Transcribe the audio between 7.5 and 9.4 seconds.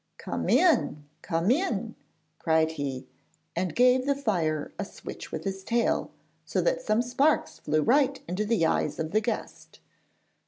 flew right into the eyes of the